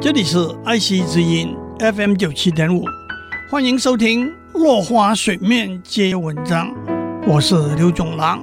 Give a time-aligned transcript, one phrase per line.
[0.00, 2.84] 这里是爱惜之音 FM 九七点五，
[3.50, 6.72] 欢迎收听《落花水面皆文章》，
[7.26, 8.40] 我是刘总郎。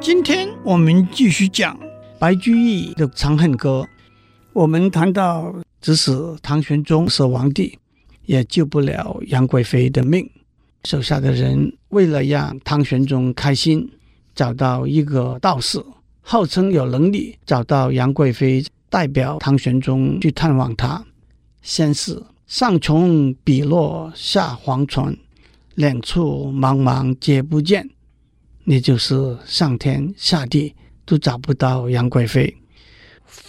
[0.00, 1.76] 今天我们继续讲
[2.20, 3.84] 白居易的《长恨歌》。
[4.52, 6.12] 我们谈到，即使
[6.42, 7.76] 唐玄宗是皇帝，
[8.26, 10.30] 也救不了杨贵妃的命。
[10.84, 13.90] 手下的人为了让唐玄宗开心，
[14.32, 15.84] 找到一个道士，
[16.20, 18.64] 号称有能力找到杨贵妃。
[18.90, 21.04] 代表唐玄宗去探望他，
[21.62, 25.16] 先是上穷碧落下黄泉，
[25.74, 27.90] 两处茫茫皆不见，
[28.64, 30.74] 那就是上天下地
[31.04, 32.56] 都找不到杨贵妃。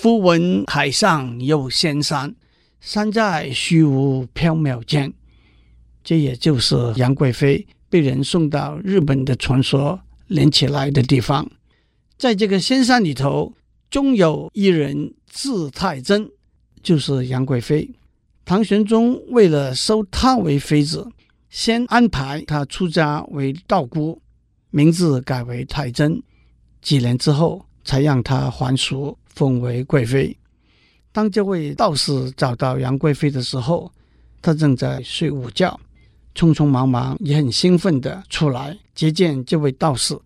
[0.01, 2.35] 忽闻海上有仙山，
[2.81, 5.13] 山在虚无缥缈间，
[6.03, 11.49] 这也就是杨贵妃被人送到日本的传说连起来的地方。
[12.17, 13.53] 在这个仙山里头，
[13.89, 15.13] 终有一人。
[15.31, 16.27] 字太真，
[16.81, 17.87] 就是杨贵妃。
[18.43, 21.07] 唐玄宗为了收她为妃子，
[21.51, 24.19] 先安排她出家为道姑，
[24.71, 26.19] 名字改为太真。
[26.81, 30.35] 几年之后，才让她还俗，封为贵妃。
[31.11, 33.91] 当这位道士找到杨贵妃的时候，
[34.41, 35.79] 她正在睡午觉，
[36.33, 40.17] 匆匆忙忙也很兴奋地出来接见这位道士。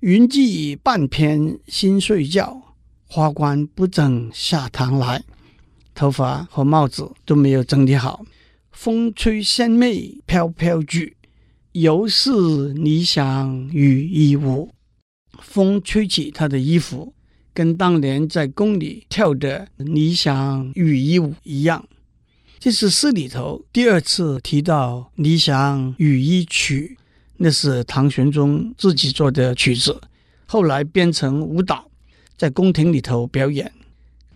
[0.00, 2.65] 云髻半偏新睡觉。
[3.08, 5.22] 花冠不整下堂来，
[5.94, 8.24] 头发和帽子都没有整理好。
[8.72, 11.16] 风吹仙袂飘飘举，
[11.72, 14.70] 犹似霓裳羽衣舞。
[15.40, 17.14] 风吹起他的衣服，
[17.54, 21.86] 跟当年在宫里跳的霓裳羽衣舞一样。
[22.58, 26.98] 这是诗里头第二次提到《霓裳羽衣曲》，
[27.36, 30.00] 那是唐玄宗自己做的曲子，
[30.46, 31.88] 后来编成舞蹈。
[32.36, 33.72] 在宫廷里头表演。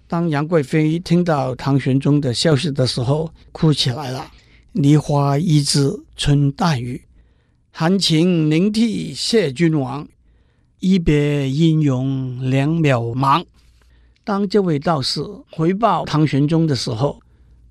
[0.06, 4.30] 当杨贵妃听到唐玄宗的消息的时候，哭起来了。
[4.72, 7.02] 梨花一枝春带雨，
[7.70, 10.08] 含情凝涕谢君王。
[10.78, 13.44] 一别音容两渺茫。
[14.24, 17.20] 当这位道士回报唐玄宗的时候，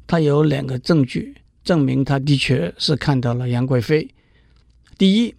[0.06, 4.07] 他有两个证据证明他的确是看到了杨贵妃。
[4.97, 5.34] 第一，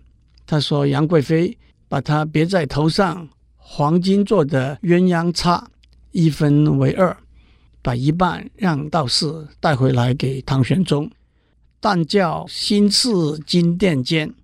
[0.46, 1.56] 他说杨贵妃
[1.88, 3.28] 把他别在头上。
[3.72, 5.70] 黄金做的鸳鸯叉，
[6.10, 7.16] 一分为二，
[7.80, 11.08] 把一半让道士带回来给唐玄宗。
[11.78, 14.34] 但叫心似金鈿坚，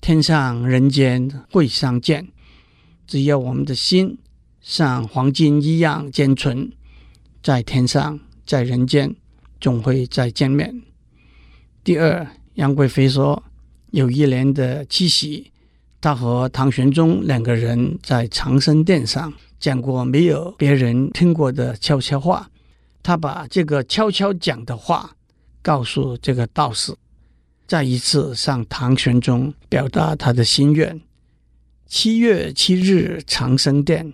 [0.00, 2.26] 天上人间会相见。
[3.06, 4.18] 只要我们的心
[4.60, 6.68] 像黄金一样坚纯，
[7.44, 9.14] 在天上，在人间，
[9.60, 10.82] 总会再见面。
[11.84, 13.40] 第二，杨贵妃说，
[13.92, 15.52] 有一年的七夕。
[16.04, 22.50] 他和唐玄宗两个人在长生殿上讲过没有别人听过的悄悄话，
[23.02, 25.16] 他把这个悄悄讲的话
[25.62, 26.94] 告诉这个道士，
[27.66, 31.00] 再一次向唐玄宗表达他的心愿。
[31.86, 34.12] 七月七日长生殿，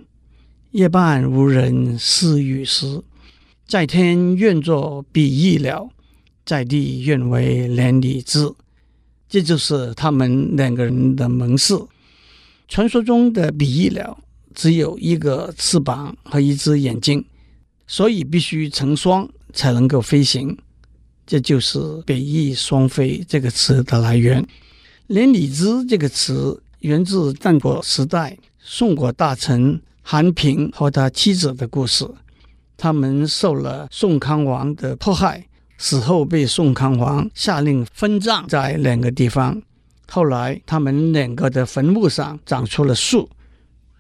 [0.71, 3.03] 夜半无人私语时，
[3.67, 5.91] 在天愿作比翼鸟，
[6.47, 8.55] 在地愿为连理枝。
[9.31, 11.75] 这就是他们两个人的盟誓。
[12.67, 14.19] 传说中的比翼鸟
[14.55, 17.25] 只有一个翅膀和一只眼睛，
[17.87, 20.59] 所以必须成双才能够飞行。
[21.25, 24.45] 这就是“比翼双飞”这个词的来源。
[25.07, 32.05] “连理枝”这个词源自战国时代宋国大臣韩平和他妻子的故事。
[32.77, 35.47] 他们受了宋康王的迫害。
[35.83, 39.63] 死后被宋康皇下令分葬在两个地方。
[40.07, 43.31] 后来他们两个的坟墓上长出了树，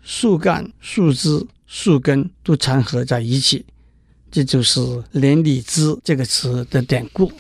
[0.03, 3.65] 树干、树枝、树根都缠合在一起，
[4.31, 4.79] 这就是
[5.13, 7.29] “连理枝”这个词的典故。《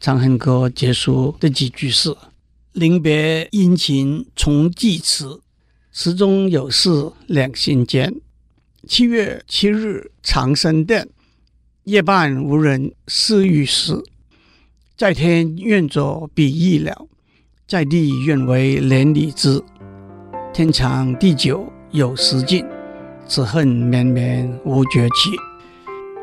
[0.00, 2.16] 长恨歌》结束的几句是
[2.72, 5.42] ：“临别殷勤重寄辞，
[5.92, 6.88] 词中有事
[7.26, 8.14] 两心间。
[8.88, 11.06] 七月七日长生殿。”
[11.84, 13.92] 夜半无人私语时，
[14.96, 17.06] 在天愿作比翼鸟，
[17.68, 19.62] 在地愿为连理枝。
[20.50, 22.64] 天长地久有时尽，
[23.26, 25.30] 此恨绵绵无绝期。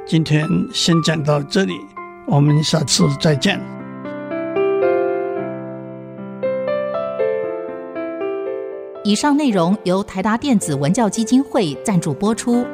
[0.04, 1.74] 今天先讲到这里，
[2.26, 3.62] 我们下次再见。
[9.04, 12.66] 以上内容由台达电子文教基金会赞助播出。